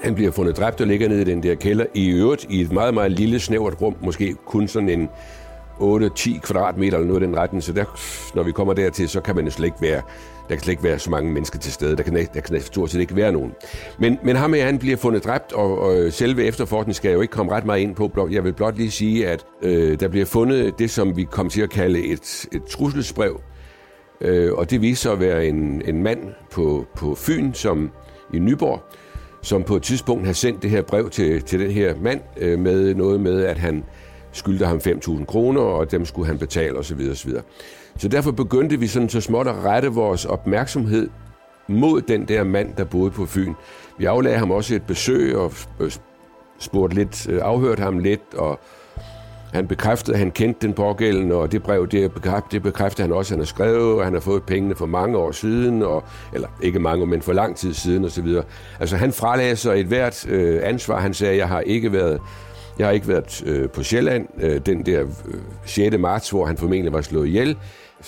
[0.00, 1.86] Han bliver fundet dræbt og ligger nede i den der kælder.
[1.94, 3.96] I øvrigt i et meget, meget lille, snævert rum.
[4.00, 5.08] Måske kun sådan en
[5.80, 7.62] 8-10 kvadratmeter eller noget i den retning.
[7.62, 7.84] Så der,
[8.34, 10.02] når vi kommer dertil, så kan man jo slet ikke være,
[10.48, 11.96] der kan slet ikke være så mange mennesker til stede.
[11.96, 13.52] Der kan, der kan stort set ikke være nogen.
[13.98, 17.16] Men, men ham her, han bliver fundet dræbt, og, og øh, selve efterforskningen skal jeg
[17.16, 18.28] jo ikke komme ret meget ind på.
[18.30, 21.62] Jeg vil blot lige sige, at øh, der bliver fundet det, som vi kom til
[21.62, 23.40] at kalde et, et trusselsbrev.
[24.20, 27.90] Øh, og det viser sig at være en, en mand på, på Fyn, som
[28.34, 28.82] i Nyborg,
[29.42, 32.58] som på et tidspunkt har sendt det her brev til, til den her mand øh,
[32.58, 33.84] med noget med, at han
[34.32, 37.00] skyldte ham 5.000 kroner, og dem skulle han betale osv.
[37.10, 37.30] osv.
[37.98, 41.08] Så derfor begyndte vi sådan så småt at rette vores opmærksomhed
[41.68, 43.54] mod den der mand, der boede på Fyn.
[43.98, 45.92] Vi aflagde ham også et besøg og øh,
[46.58, 48.60] spurgte lidt, øh, afhørte ham lidt, og
[49.52, 53.16] han bekræftede, at han kendte den pågældende, og det brev, det bekræftede, det bekræftede han
[53.16, 56.04] også, at han har skrevet, og han har fået pengene for mange år siden, og,
[56.32, 58.28] eller ikke mange, men for lang tid siden osv.
[58.80, 61.00] Altså han fralagde sig et hvert øh, ansvar.
[61.00, 62.20] Han sagde, jeg har ikke været
[62.78, 65.98] jeg har ikke været øh, på Sjælland øh, den der øh, 6.
[65.98, 67.56] marts, hvor han formentlig var slået ihjel,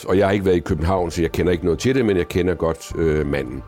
[0.05, 2.17] og jeg har ikke været i København, så jeg kender ikke noget til det, men
[2.17, 3.63] jeg kender godt øh, manden.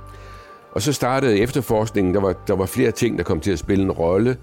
[0.72, 2.14] Og så startede efterforskningen.
[2.14, 4.36] Der var, der var flere ting, der kom til at spille en rolle,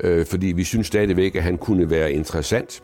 [0.00, 2.82] øh, fordi vi synes stadigvæk, at han kunne være interessant.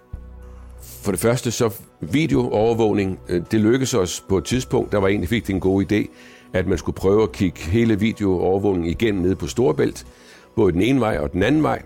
[1.02, 1.70] For det første så
[2.00, 3.18] videoovervågning.
[3.28, 6.06] Øh, det lykkedes os på et tidspunkt, der var egentlig fik det en god idé,
[6.52, 10.06] at man skulle prøve at kigge hele videoovervågningen igennem nede på Storebælt,
[10.56, 11.82] både den ene vej og den anden vej.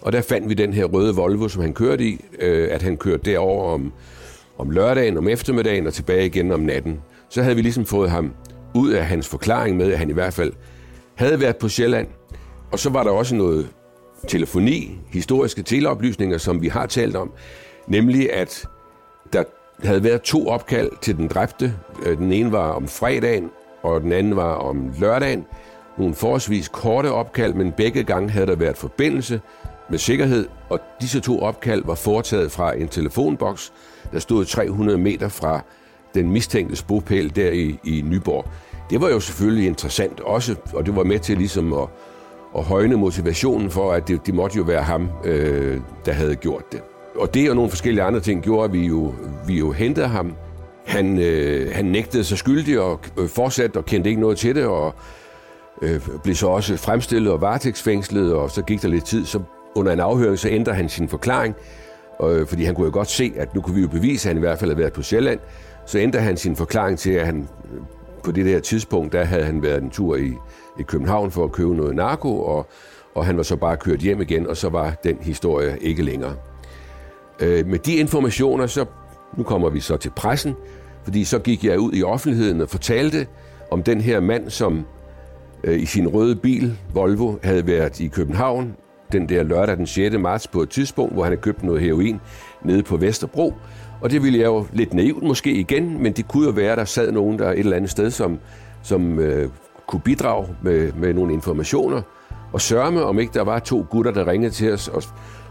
[0.00, 2.96] Og der fandt vi den her røde Volvo, som han kørte i, øh, at han
[2.96, 3.92] kørte derover om,
[4.58, 7.00] om lørdagen, om eftermiddagen og tilbage igen om natten.
[7.28, 8.32] Så havde vi ligesom fået ham
[8.74, 10.52] ud af hans forklaring med, at han i hvert fald
[11.14, 12.06] havde været på Sjælland.
[12.72, 13.68] Og så var der også noget
[14.28, 17.32] telefoni, historiske teleoplysninger, som vi har talt om,
[17.86, 18.66] nemlig at
[19.32, 19.44] der
[19.82, 21.74] havde været to opkald til den dræbte.
[22.06, 23.50] Øh, den ene var om fredagen,
[23.82, 25.46] og den anden var om lørdagen.
[25.98, 29.40] Nogle forholdsvis korte opkald, men begge gange havde der været forbindelse
[29.90, 33.72] med sikkerhed, og disse to opkald var foretaget fra en telefonboks,
[34.12, 35.60] der stod 300 meter fra
[36.14, 38.44] den mistænkte bopæl der i, i Nyborg.
[38.90, 41.88] Det var jo selvfølgelig interessant også, og det var med til ligesom at,
[42.56, 46.72] at højne motivationen for, at det, det måtte jo være ham, øh, der havde gjort
[46.72, 46.82] det.
[47.16, 49.14] Og det og nogle forskellige andre ting gjorde, at vi jo,
[49.46, 50.34] vi jo hentede ham.
[50.86, 54.66] Han, øh, han nægtede sig skyldig og øh, fortsatte og kendte ikke noget til det,
[54.66, 54.94] og
[55.82, 59.40] øh, blev så også fremstillet og varetægtsfængslet, og så gik der lidt tid, så
[59.74, 61.54] under en afhøring, så ændrer han sin forklaring,
[62.22, 64.36] øh, fordi han kunne jo godt se, at nu kunne vi jo bevise, at han
[64.36, 65.40] i hvert fald havde været på Sjælland.
[65.86, 67.80] Så ændrer han sin forklaring til, at han øh,
[68.24, 70.32] på det der tidspunkt, der havde han været en tur i,
[70.78, 72.66] i København for at købe noget narko, og,
[73.14, 76.34] og han var så bare kørt hjem igen, og så var den historie ikke længere.
[77.40, 78.84] Øh, med de informationer, så
[79.36, 80.54] nu kommer vi så til pressen,
[81.04, 83.26] fordi så gik jeg ud i offentligheden og fortalte
[83.70, 84.86] om den her mand, som
[85.64, 88.76] øh, i sin røde bil, Volvo, havde været i København
[89.12, 90.16] den der lørdag den 6.
[90.18, 92.20] marts på et tidspunkt, hvor han havde købt noget heroin
[92.64, 93.54] nede på Vesterbro.
[94.00, 96.78] Og det ville jeg jo lidt naivt måske igen, men det kunne jo være, at
[96.78, 98.38] der sad nogen der et eller andet sted, som,
[98.82, 99.48] som øh,
[99.86, 102.02] kunne bidrage med, med nogle informationer.
[102.52, 105.02] Og sørge om ikke der var to gutter, der ringede til os og,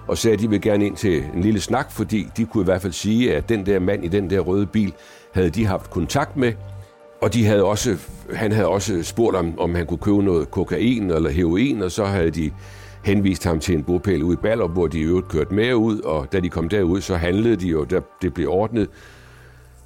[0.08, 2.66] og sagde, at de ville gerne ind til en lille snak, fordi de kunne i
[2.66, 4.94] hvert fald sige, at den der mand i den der røde bil
[5.34, 6.54] havde de haft kontakt med.
[7.22, 7.98] Og de havde også,
[8.34, 12.06] han havde også spurgt om, om han kunne købe noget kokain eller heroin, og så
[12.06, 12.52] havde de
[13.06, 16.00] henviste ham til en bopæl ude i Ballup, hvor de i øvrigt kørte med ud,
[16.00, 18.90] og da de kom derud, så handlede de jo, der, det blev ordnet.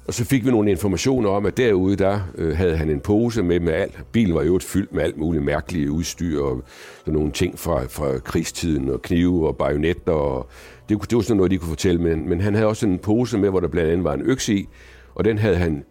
[0.06, 3.42] Og så fik vi nogle informationer om, at derude, der øh, havde han en pose
[3.42, 4.04] med med alt.
[4.12, 6.62] Bilen var jo fyldt med alt muligt mærkeligt udstyr, og
[6.98, 10.48] sådan nogle ting fra, fra krigstiden, og knive og bajonetter, og
[10.88, 13.38] det, det var sådan noget, de kunne fortælle, men, men han havde også en pose
[13.38, 14.68] med, hvor der blandt andet var en økse i,
[15.14, 15.84] og den havde han,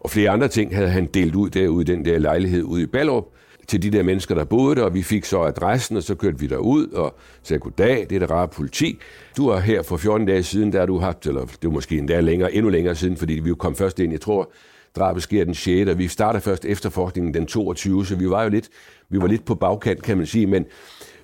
[0.00, 2.86] og flere andre ting havde han delt ud derude i den der lejlighed ude i
[2.86, 3.24] Ballerup,
[3.68, 6.38] til de der mennesker, der boede der, og vi fik så adressen, og så kørte
[6.38, 8.98] vi derud og sagde, goddag, det er det rare politi.
[9.36, 12.20] Du er her for 14 dage siden, der du haft, eller det var måske endda
[12.20, 14.52] længere, endnu længere siden, fordi vi jo kom først ind, jeg tror,
[14.96, 15.90] drabet sker den 6.
[15.90, 18.06] og vi starter først efterforskningen den 22.
[18.06, 18.68] Så vi var jo lidt,
[19.08, 20.64] vi var lidt på bagkant, kan man sige, men,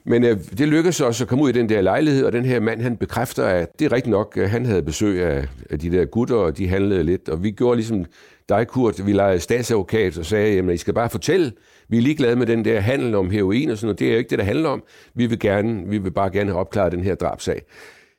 [0.04, 2.60] men øh, det lykkedes os at komme ud i den der lejlighed, og den her
[2.60, 5.90] mand, han bekræfter, at det er rigtigt nok, at han havde besøg af, af de
[5.90, 8.04] der gutter, og de handlede lidt, og vi gjorde ligesom
[8.48, 11.52] dig, Kurt, vi legede statsadvokat og sagde, jamen, I skal bare fortælle,
[11.88, 13.98] vi er ligeglade med den der handel om heroin og sådan noget.
[13.98, 14.82] Det er jo ikke det, der handler om.
[15.14, 17.62] Vi vil, gerne, vi vil bare gerne have opklaret den her drabsag.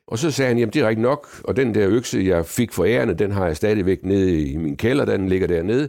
[0.06, 2.72] Og så sagde han, jamen det er rigtigt nok, og den der økse, jeg fik
[2.72, 5.88] for ærende, den har jeg stadigvæk nede i min kælder, den ligger dernede.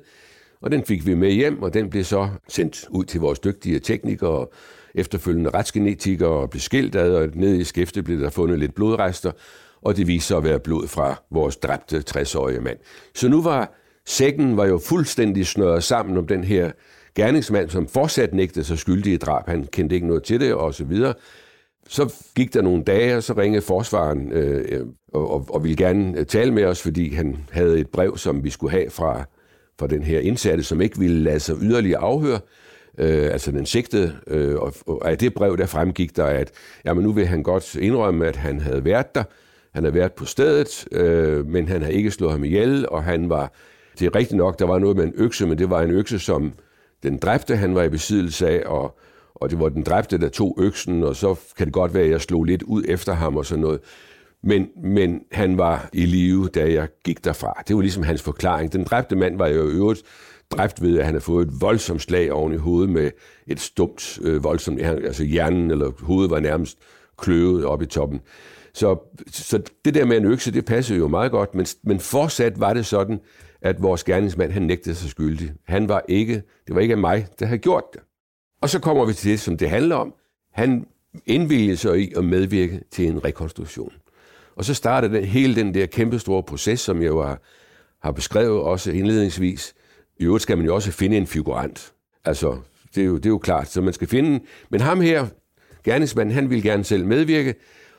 [0.61, 3.79] Og den fik vi med hjem, og den blev så sendt ud til vores dygtige
[3.79, 4.53] teknikere og
[4.95, 9.31] efterfølgende retsgenetikere og blev skilt ad, og nede i skæftet blev der fundet lidt blodrester,
[9.81, 12.77] og det viste sig at være blod fra vores dræbte 60-årige mand.
[13.15, 13.73] Så nu var
[14.05, 16.71] sækken var jo fuldstændig snøret sammen om den her
[17.17, 19.49] gerningsmand, som fortsat nægtede sig skyldig i drab.
[19.49, 21.13] Han kendte ikke noget til det, og så videre.
[21.87, 25.77] Så gik der nogle dage, og så ringede forsvaren øh, øh og, og, og ville
[25.77, 29.23] gerne øh, tale med os, fordi han havde et brev, som vi skulle have fra,
[29.79, 32.39] fra den her indsatte, som ikke ville lade sig yderligere afhøre,
[32.97, 34.15] øh, altså den sigtede.
[34.27, 36.51] Øh, og, og af det brev, der fremgik der, at
[36.85, 39.23] jamen, nu vil han godt indrømme, at han havde været der.
[39.73, 43.29] Han havde været på stedet, øh, men han havde ikke slået ham ihjel, og han
[43.29, 43.53] var...
[43.99, 46.19] Det er rigtigt nok, der var noget med en økse, men det var en økse,
[46.19, 46.53] som
[47.03, 48.97] den dræbte, han var i besiddelse af, og,
[49.35, 52.09] og det var den dræbte, der tog øksen, og så kan det godt være, at
[52.09, 53.79] jeg slog lidt ud efter ham og sådan noget.
[54.43, 57.63] Men, men han var i live, da jeg gik derfra.
[57.67, 58.73] Det var ligesom hans forklaring.
[58.73, 60.03] Den dræbte mand var jo i øvrigt
[60.51, 63.11] dræbt ved, at han har fået et voldsomt slag oven i hovedet med
[63.47, 66.77] et stumt, øh, voldsomt, altså hjernen eller hovedet var nærmest
[67.17, 68.21] kløvet op i toppen.
[68.73, 68.97] Så,
[69.31, 72.73] så det der med en økse, det passede jo meget godt, men, men fortsat var
[72.73, 73.19] det sådan,
[73.67, 75.53] at vores gerningsmand, han nægtede sig skyldig.
[75.63, 76.33] Han var ikke,
[76.67, 78.01] det var ikke mig, der havde gjort det.
[78.61, 80.13] Og så kommer vi til det, som det handler om.
[80.53, 80.87] Han
[81.25, 83.93] indvilgede sig i at medvirke til en rekonstruktion.
[84.55, 87.41] Og så startede den, hele den der kæmpestore proces, som jeg var, har,
[87.99, 89.73] har beskrevet også indledningsvis.
[90.17, 91.93] I øvrigt skal man jo også finde en figurant.
[92.25, 92.57] Altså,
[92.95, 93.67] det er jo, det er jo klart.
[93.67, 94.39] Så man skal finde...
[94.69, 95.27] Men ham her,
[95.83, 97.55] gerningsmanden, han ville gerne selv medvirke,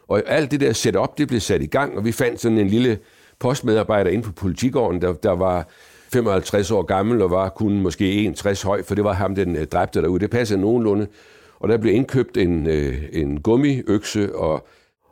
[0.09, 2.69] og alt det der setup, det blev sat i gang, og vi fandt sådan en
[2.69, 2.99] lille
[3.40, 5.68] postmedarbejder inde på politigården, der, der var
[6.12, 9.66] 55 år gammel og var kun måske 1,60 høj, for det var ham, den øh,
[9.66, 10.20] dræbte derude.
[10.20, 11.07] Det passede nogenlunde.
[11.61, 14.68] Og der blev indkøbt en, øh, en gummiøkse, og,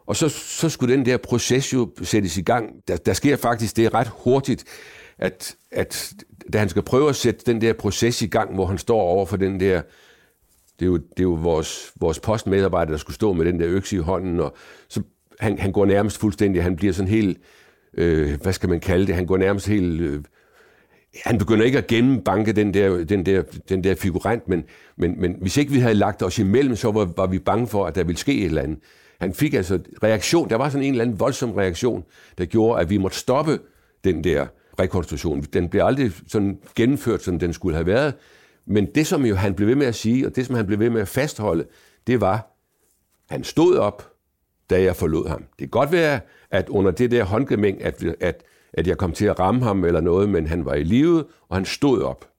[0.07, 2.71] og så, så skulle den der proces jo sættes i gang.
[2.89, 4.65] Der, der sker faktisk det ret hurtigt,
[5.19, 6.13] at, at
[6.53, 9.27] da han skal prøve at sætte den der proces i gang, hvor han står over
[9.27, 9.83] for den der
[10.79, 13.67] det er jo, det er jo vores, vores postmedarbejder, der skulle stå med den der
[13.69, 14.57] økse i hånden, og
[14.89, 15.03] så
[15.41, 17.39] han, han går nærmest fuldstændig, han bliver sådan helt,
[17.97, 20.23] øh, hvad skal man kalde det, han går nærmest helt, øh,
[21.25, 24.65] han begynder ikke at gennembanke den der, den der, den der figurant, men,
[24.97, 27.87] men, men hvis ikke vi havde lagt os imellem, så var, var vi bange for,
[27.87, 28.79] at der ville ske et eller andet.
[29.21, 32.05] Han fik altså reaktion, der var sådan en eller anden voldsom reaktion,
[32.39, 33.59] der gjorde, at vi måtte stoppe
[34.05, 34.47] den der
[34.81, 35.43] rekonstruktion.
[35.43, 38.15] Den blev aldrig sådan gennemført, som den skulle have været,
[38.67, 40.79] men det, som jo han blev ved med at sige, og det, som han blev
[40.79, 41.65] ved med at fastholde,
[42.07, 42.57] det var,
[43.31, 44.16] han stod op,
[44.71, 45.39] da jeg forlod ham.
[45.41, 49.27] Det kan godt være, at under det der håndgemæng, at, at, at jeg kom til
[49.27, 52.31] at ramme ham eller noget, men han var i live, og han stod op.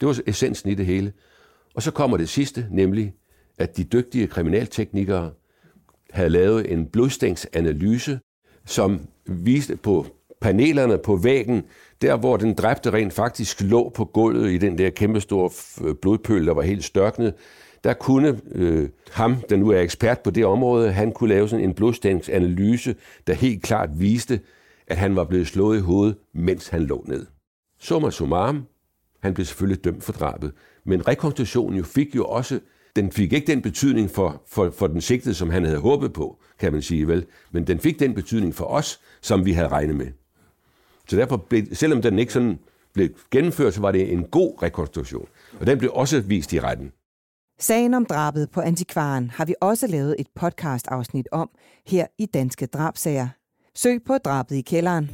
[0.00, 1.12] Det var essensen i det hele.
[1.74, 3.14] Og så kommer det sidste, nemlig,
[3.58, 5.30] at de dygtige kriminalteknikere
[6.10, 8.20] havde lavet en blodstængsanalyse,
[8.66, 10.06] som viste på
[10.40, 11.62] panelerne på væggen,
[12.02, 15.50] der hvor den dræbte rent faktisk lå på gulvet i den der kæmpestore
[15.94, 17.34] blodpøl, der var helt størknet,
[17.84, 21.64] der kunne øh, ham, der nu er ekspert på det område, han kunne lave sådan
[21.64, 22.94] en blodstængsanalyse,
[23.26, 24.40] der helt klart viste,
[24.86, 27.26] at han var blevet slået i hovedet, mens han lå ned.
[27.78, 28.66] Summa summarum,
[29.22, 30.52] han blev selvfølgelig dømt for drabet,
[30.84, 32.60] men rekonstruktionen jo fik jo også,
[32.96, 36.38] den fik ikke den betydning for, for, for den sigtede, som han havde håbet på,
[36.58, 39.96] kan man sige vel, men den fik den betydning for os, som vi havde regnet
[39.96, 40.06] med.
[41.08, 42.58] Så derfor, blev, selvom den ikke sådan
[42.92, 45.28] blev gennemført, så var det en god rekonstruktion.
[45.60, 46.92] Og den blev også vist i retten.
[47.62, 51.50] Sagen om drabet på antikvaren har vi også lavet et podcast-afsnit om
[51.86, 53.28] her i Danske Drabsager.
[53.74, 55.10] Søg på drabet i kælderen.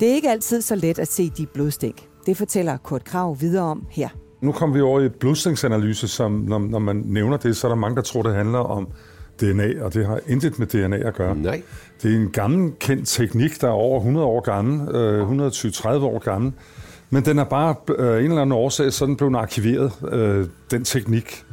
[0.00, 2.08] Det er ikke altid så let at se de blodstænk.
[2.26, 4.08] Det fortæller Kurt Krav videre om her.
[4.42, 7.76] Nu kommer vi over i blodstænksanalyse, som når, når man nævner det, så er der
[7.76, 8.88] mange, der tror, det handler om
[9.40, 11.36] DNA, og det har intet med DNA at gøre.
[11.36, 11.62] Nej.
[12.02, 16.18] Det er en gammel kendt teknik, der er over 100 år gammel, øh, 120-30 år
[16.18, 16.52] gammel,
[17.10, 21.44] men den er bare øh, en eller anden årsag, så den arkiveret, øh, den teknik.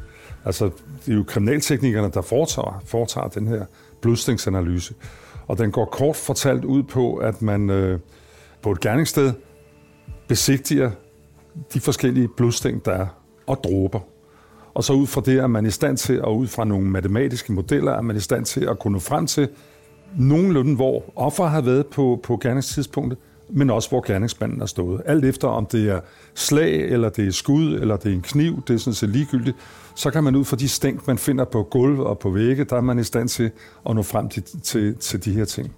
[0.46, 0.70] Altså,
[1.06, 3.66] det er jo kriminalteknikerne, der foretager, foretager den her
[4.02, 4.94] blodstingsanalyse.
[5.48, 8.00] Og den går kort fortalt ud på, at man øh,
[8.62, 9.34] på et gerningssted
[10.28, 10.92] besigtiger
[11.74, 13.08] de forskellige blodstæng, der er,
[13.48, 14.00] og dråber.
[14.74, 17.54] Og så ud fra det er man i stand til, og ud fra nogle matematiske
[17.54, 19.50] modeller, er man i stand til at kunne frem til
[20.18, 25.02] nogenlunde, hvor offer har været på, på gerningstidspunktet, men også hvor gerningsmanden er stået.
[25.06, 26.00] Alt efter om det er
[26.36, 29.58] slag, eller det er skud, eller det er en kniv, det er sådan set ligegyldigt,
[29.96, 32.76] så kan man ud fra de stænk, man finder på gulv og på vægge, der
[32.76, 33.52] er man i stand til
[33.90, 35.72] at nå frem til, til, til de her ting.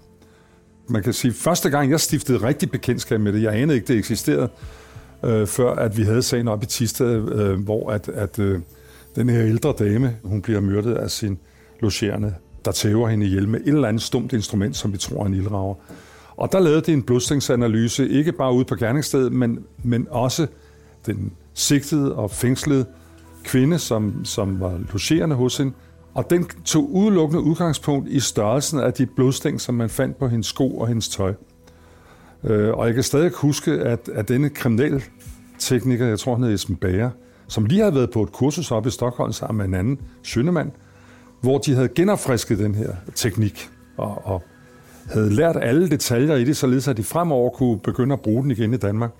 [0.88, 3.86] Man kan sige, at første gang jeg stiftede rigtig bekendtskab med det, jeg anede ikke,
[3.88, 4.48] det eksisterede,
[5.24, 8.60] øh, før at vi havde sagen op i Tisted, øh, hvor at, at øh,
[9.16, 11.38] den her ældre dame, hun bliver myrdet af sin
[11.80, 15.26] logerende, der tæver hende ihjel med et eller andet stumt instrument, som vi tror er
[15.26, 15.74] en ildrager.
[16.38, 20.46] Og der lavede de en blodstængsanalyse, ikke bare ude på gerningsstedet, men, men også
[21.06, 22.86] den sigtede og fængslede
[23.44, 25.72] kvinde, som, som var logerende hos hende.
[26.14, 30.46] Og den tog udelukkende udgangspunkt i størrelsen af de blodstæng, som man fandt på hendes
[30.46, 31.34] sko og hendes tøj.
[32.44, 36.76] Øh, og jeg kan stadig huske, at, at denne kriminaltekniker, jeg tror han hed Esben
[36.76, 37.10] Bager,
[37.48, 40.70] som lige havde været på et kursus op i Stockholm sammen med en anden søndemand,
[41.40, 44.42] hvor de havde genopfrisket den her teknik og, og
[45.10, 48.50] havde lært alle detaljer i det, således at de fremover kunne begynde at bruge den
[48.50, 49.10] igen i Danmark.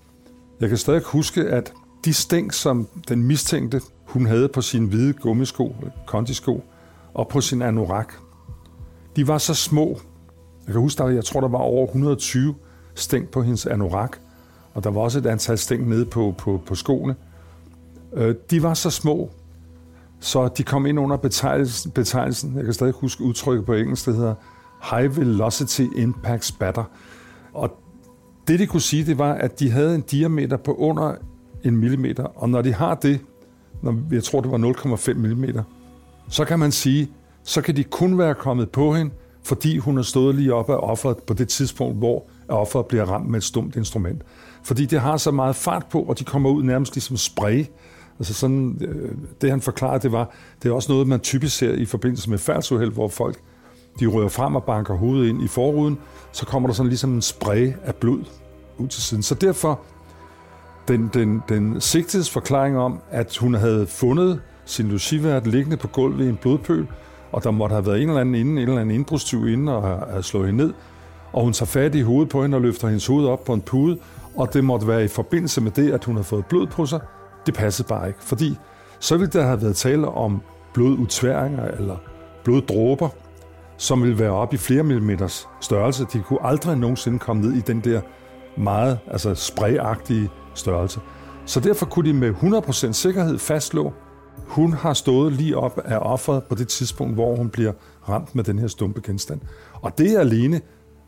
[0.61, 1.73] Jeg kan stadig huske, at
[2.05, 5.75] de stænk, som den mistænkte, hun havde på sin hvide gummisko,
[6.07, 6.65] kondisko,
[7.15, 8.13] og på sin anorak,
[9.17, 10.01] de var så små.
[10.67, 12.55] Jeg kan huske, at jeg tror, der var over 120
[12.95, 14.17] stænk på hendes anorak,
[14.75, 17.17] og der var også et antal stænk nede på, på, på skoene.
[18.13, 19.31] Øh, de var så små,
[20.21, 24.17] så de kom ind under betegnelsen, betegnelsen jeg kan stadig huske udtrykket på engelsk, det
[24.17, 24.35] hedder
[24.83, 26.85] High Velocity Impact Spatter.
[27.53, 27.71] Og
[28.49, 31.15] Det, de kunne sige, det var, at de havde en diameter på under
[31.65, 33.21] en millimeter, og når de har det,
[33.83, 35.63] når jeg tror, det var 0,5 millimeter,
[36.29, 37.11] så kan man sige,
[37.43, 39.13] så kan de kun være kommet på hende,
[39.43, 43.29] fordi hun har stået lige op af offeret på det tidspunkt, hvor offeret bliver ramt
[43.31, 44.23] med et stumt instrument.
[44.63, 47.65] Fordi det har så meget fart på, og de kommer ud nærmest ligesom spray.
[48.19, 50.31] Altså sådan, øh, det han forklarede, det var,
[50.63, 53.41] det er også noget, man typisk ser i forbindelse med færdsuheld, hvor folk
[54.01, 55.99] de rører frem og banker hovedet ind i forruden,
[56.33, 58.25] så kommer der sådan ligesom en spray af blod
[58.79, 59.23] ud til siden.
[59.23, 59.81] Så derfor
[60.89, 66.25] den, den, den sigtedes forklaring om, at hun havde fundet sin lucivært liggende på gulvet
[66.25, 66.87] i en blodpøl,
[67.33, 69.83] og der måtte have været en eller anden inden, en eller anden indbrudstyv inden og
[69.83, 70.75] have slået hende ned,
[71.33, 73.61] og hun tager fat i hovedet på hende og løfter hendes hoved op på en
[73.61, 73.99] pude,
[74.37, 77.01] og det måtte være i forbindelse med det, at hun har fået blod på sig.
[77.47, 78.57] Det passede bare ikke, fordi
[79.01, 80.41] så ville der have været tale om
[80.75, 81.97] blodudtværinger eller
[82.45, 83.09] bloddråber,
[83.79, 86.07] som ville være op i flere millimeters størrelse.
[86.13, 88.01] De kunne aldrig nogensinde komme ned i den der
[88.57, 91.01] meget altså sprayagtige størrelse.
[91.47, 93.93] Så derfor kunne de med 100% sikkerhed fastslå,
[94.47, 97.73] hun har stået lige op af offeret på det tidspunkt, hvor hun bliver
[98.09, 99.41] ramt med den her stumpe genstand.
[99.73, 100.61] Og det alene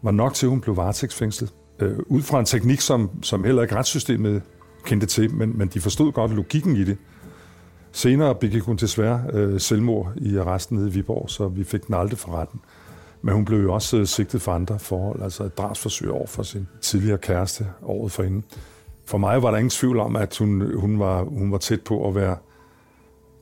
[0.03, 1.53] var nok til, at hun blev varetægtsfængslet.
[1.79, 4.43] Øh, ud fra en teknik, som, som heller ikke retssystemet
[4.85, 6.97] kendte til, men, men de forstod godt logikken i det.
[7.93, 11.95] Senere begik hun desværre øh, selvmord i arresten nede i Viborg, så vi fik den
[11.95, 12.61] aldrig for retten.
[13.23, 16.43] Men hun blev jo også øh, sigtet for andre forhold, altså et drabsforsøg over for
[16.43, 18.45] sin tidligere kæreste året forinden.
[19.07, 22.09] For mig var der ingen tvivl om, at hun, hun, var, hun var tæt på
[22.09, 22.37] at være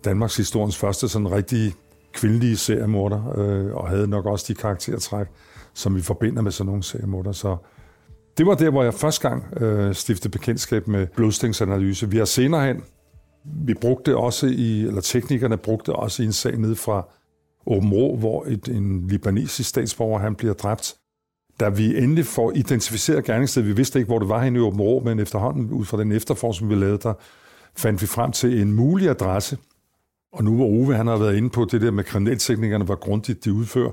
[0.05, 1.75] Danmarks historiens første sådan rigtig
[2.13, 5.27] kvindelige seriemorder, øh, og havde nok også de karaktertræk,
[5.75, 7.33] som vi forbinder med sådan nogle seriemorder.
[7.33, 7.57] Så
[8.39, 12.11] det var der, hvor jeg første gang øh, stiftede bekendtskab med blodstængsanalyse.
[12.11, 12.83] Vi har senere hen,
[13.55, 17.09] vi brugte også i, eller teknikerne brugte også i en sag ned fra
[17.67, 20.95] Åben Rå, hvor et, en libanesisk statsborger, han bliver dræbt.
[21.61, 24.81] Da vi endelig får identificeret gerningsstedet, vi vidste ikke, hvor det var henne i Åben
[24.81, 27.15] Rå, men efterhånden, ud fra den efterforskning, vi lavede der,
[27.77, 29.59] fandt vi frem til en mulig adresse.
[30.33, 33.45] Og nu hvor Ove han har været inde på det der med kriminalteknikerne, hvor grundigt
[33.45, 33.91] de udfører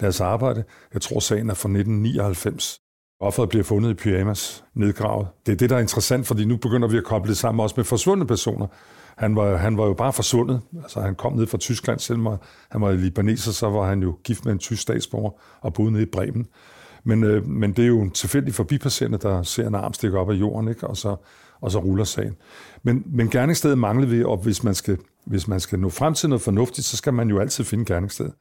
[0.00, 0.64] deres arbejde.
[0.94, 2.81] Jeg tror, sagen er fra 1999.
[3.22, 5.26] Offeret bliver fundet i pyjamas, nedgravet.
[5.46, 7.74] Det er det, der er interessant, fordi nu begynder vi at koble det sammen også
[7.76, 8.66] med forsvundne personer.
[9.16, 10.60] Han var, han var jo bare forsvundet.
[10.82, 12.38] Altså, han kom ned fra Tyskland, selvom
[12.70, 15.30] han var libaneser, så var han jo gift med en tysk statsborger
[15.60, 16.46] og boede nede i Bremen.
[17.04, 20.30] Men, øh, men det er jo en tilfældig forbipasserende, der ser en arm stikke op
[20.30, 20.86] af jorden, ikke?
[20.86, 21.16] Og, så,
[21.60, 22.36] og så ruller sagen.
[22.82, 26.28] Men, men gerningsstedet mangler vi, og hvis man, skal, hvis man skal nå frem til
[26.28, 28.32] noget fornuftigt, så skal man jo altid finde gerningsstedet.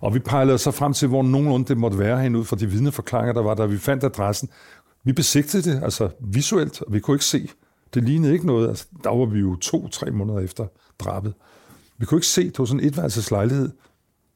[0.00, 2.66] Og vi pejlede så frem til, hvor nogenlunde det måtte være hen ud fra de
[2.66, 4.48] vidneforklaringer, der var, da vi fandt adressen.
[5.04, 7.50] Vi besigtede det, altså visuelt, og vi kunne ikke se.
[7.94, 8.68] Det lignede ikke noget.
[8.68, 10.66] Altså, der var vi jo to-tre måneder efter
[10.98, 11.34] drabet.
[11.98, 13.70] Vi kunne ikke se, det var sådan en etværelseslejlighed.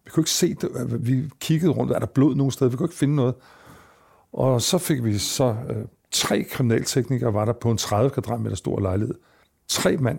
[0.05, 0.70] Vi kunne ikke se, det.
[1.07, 2.70] vi kiggede rundt, er der blod nogen steder?
[2.70, 3.35] Vi kunne ikke finde noget.
[4.33, 8.81] Og så fik vi så øh, tre kriminalteknikere, var der på en 30 kvadratmeter stor
[8.81, 9.14] lejlighed.
[9.68, 10.18] Tre mand.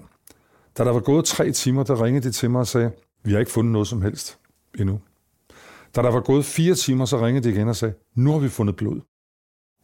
[0.77, 2.91] Da der var gået tre timer, der ringede de til mig og sagde,
[3.23, 4.37] vi har ikke fundet noget som helst
[4.79, 4.99] endnu.
[5.95, 8.49] Da der var gået fire timer, så ringede de igen og sagde, nu har vi
[8.49, 9.01] fundet blod.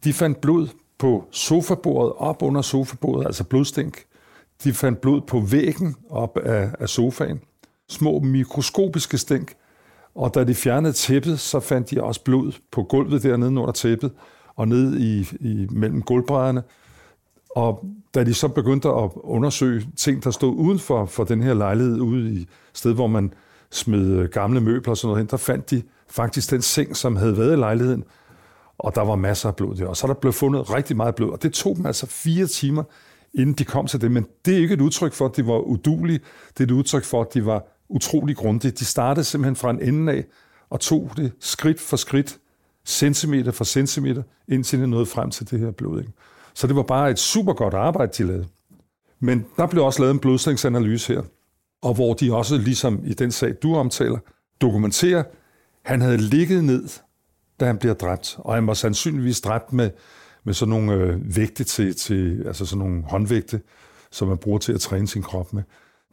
[0.04, 0.68] De fandt blod
[0.98, 4.04] på sofabordet, op under sofabordet, altså blodstænk.
[4.64, 7.40] De fandt blod på væggen op af, af sofaen.
[7.88, 9.54] Små mikroskopiske stænk.
[10.14, 14.12] Og da de fjernede tæppet, så fandt de også blod på gulvet dernede under tæppet,
[14.56, 16.62] og ned i, i mellem gulvbrædderne.
[17.56, 21.54] Og da de så begyndte at undersøge ting, der stod uden for, for den her
[21.54, 23.32] lejlighed, ude i sted, hvor man
[23.72, 27.16] smed øh, gamle møbler og sådan noget hen, der fandt de faktisk den seng, som
[27.16, 28.04] havde været i lejligheden,
[28.78, 29.86] og der var masser af blod der.
[29.86, 32.46] Og så er der blevet fundet rigtig meget blod, og det tog dem altså fire
[32.46, 32.82] timer,
[33.34, 34.10] inden de kom til det.
[34.10, 36.20] Men det er ikke et udtryk for, at de var udulige.
[36.58, 38.70] Det er et udtryk for, at de var utrolig grundige.
[38.70, 40.24] De startede simpelthen fra en ende af,
[40.70, 42.38] og tog det skridt for skridt,
[42.84, 46.00] centimeter for centimeter, indtil de nåede frem til det her blod.
[46.00, 46.12] Ikke?
[46.54, 48.46] Så det var bare et super godt arbejde, de lavede.
[49.20, 51.22] Men der blev også lavet en blodstængsanalyse her,
[51.82, 54.18] og hvor de også, ligesom i den sag, du omtaler,
[54.60, 55.22] dokumenterer,
[55.84, 56.88] han havde ligget ned,
[57.60, 59.90] da han bliver dræbt, og han var sandsynligvis dræbt med,
[60.44, 63.60] med sådan nogle øh, vægte til, til, altså sådan nogle håndvægte,
[64.10, 65.62] som man bruger til at træne sin krop med.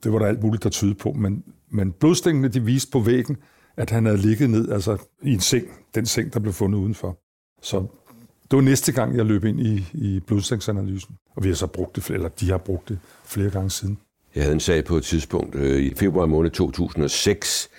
[0.03, 3.37] Det var der alt muligt, der tyde på, men, men blodstængene, de viste på væggen,
[3.77, 7.19] at han havde ligget ned, altså i en seng, den seng, der blev fundet udenfor.
[7.61, 7.85] Så
[8.51, 11.95] det var næste gang, jeg løb ind i, i blodstængsanalysen, og vi har så brugt
[11.95, 13.99] det, eller de har brugt det flere gange siden.
[14.37, 17.69] Jeg havde en sag på et tidspunkt øh, i februar måned 2006,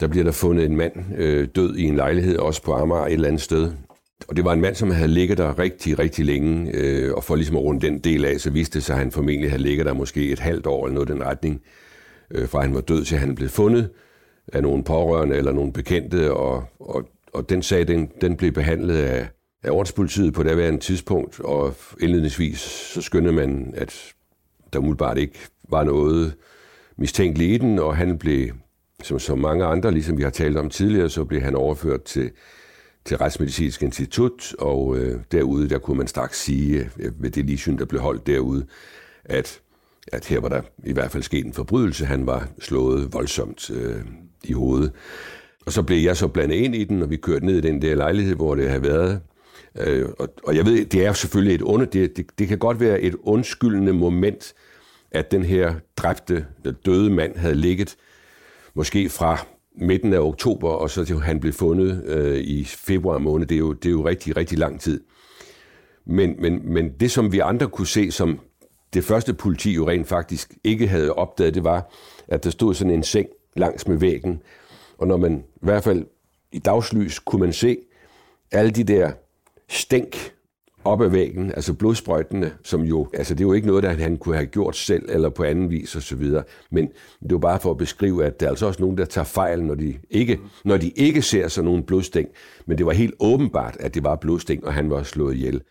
[0.00, 3.12] der bliver der fundet en mand øh, død i en lejlighed, også på Amager et
[3.12, 3.72] eller andet sted.
[4.28, 7.36] Og det var en mand, som havde ligget der rigtig, rigtig længe, øh, og for
[7.36, 9.86] ligesom at runde den del af, så viste det sig, at han formentlig havde ligget
[9.86, 11.62] der måske et halvt år eller noget i den retning,
[12.30, 13.90] øh, fra han var død til han blev fundet
[14.52, 18.96] af nogle pårørende eller nogle bekendte, og, og, og den sag, den, den blev behandlet
[18.96, 19.28] af,
[19.62, 22.58] af ordenspolitiet på daværende tidspunkt, og indledningsvis
[22.94, 24.15] så skyndte man, at
[24.76, 26.34] der umiddelbart ikke var noget
[26.98, 28.48] mistænkeligt i den, og han blev,
[29.02, 32.30] som så mange andre, ligesom vi har talt om tidligere, så blev han overført til,
[33.04, 37.78] til Retsmedicinsk Institut, og øh, derude, der kunne man straks sige, øh, ved det ligesyn,
[37.78, 38.66] der blev holdt derude,
[39.24, 39.60] at,
[40.12, 42.04] at her var der i hvert fald sket en forbrydelse.
[42.04, 44.00] Han var slået voldsomt øh,
[44.44, 44.92] i hovedet.
[45.66, 47.82] Og så blev jeg så blandet ind i den, og vi kørte ned i den
[47.82, 49.20] der lejlighed, hvor det havde været.
[49.78, 52.80] Øh, og, og jeg ved, det er selvfølgelig et under, det, det, det kan godt
[52.80, 54.54] være et undskyldende moment,
[55.16, 57.96] at den her dræbte, øh, døde mand havde ligget
[58.74, 59.46] måske fra
[59.76, 63.46] midten af oktober, og så til han blev fundet øh, i februar måned.
[63.46, 65.00] Det er, jo, det er jo rigtig, rigtig lang tid.
[66.04, 68.40] Men, men, men det, som vi andre kunne se, som
[68.94, 71.92] det første politi jo rent faktisk ikke havde opdaget, det var,
[72.28, 74.42] at der stod sådan en seng langs med væggen.
[74.98, 76.04] Og når man i hvert fald
[76.52, 77.78] i dagslys kunne man se
[78.52, 79.12] alle de der
[79.68, 80.35] stænk
[80.86, 84.16] op ad væggen, altså blodsprøjtene, som jo, altså det er jo ikke noget, der han
[84.16, 86.42] kunne have gjort selv, eller på anden vis og så videre.
[86.70, 86.88] Men
[87.22, 89.64] det var bare for at beskrive, at der er altså også nogen, der tager fejl,
[89.64, 92.28] når de ikke, når de ikke ser sådan nogle blodstænk.
[92.66, 95.62] Men det var helt åbenbart, at det var blodstænk, og han var slået ihjel.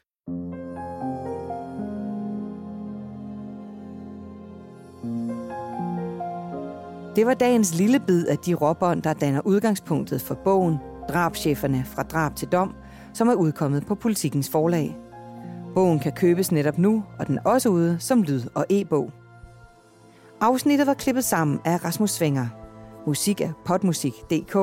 [7.15, 10.77] Det var dagens lille bid af de råbånd, der danner udgangspunktet for bogen
[11.09, 12.73] Drabscheferne fra drab til dom,
[13.13, 14.97] som er udkommet på Politikens forlag.
[15.75, 19.11] Bogen kan købes netop nu, og den er også ude som lyd- og e-bog.
[20.41, 22.47] Afsnittet var klippet sammen af Rasmus Svinger.
[23.07, 24.57] Musik af potmusik.dk.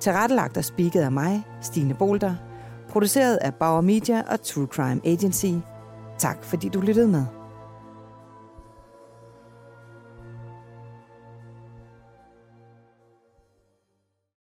[0.00, 2.34] Tilrettelagt og spiket af mig, Stine Bolter.
[2.88, 5.52] Produceret af Bauer Media og True Crime Agency.
[6.18, 7.24] Tak fordi du lyttede med.